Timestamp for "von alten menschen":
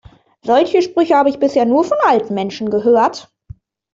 1.83-2.71